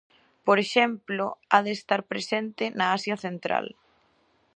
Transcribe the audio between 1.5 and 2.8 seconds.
a de estar presente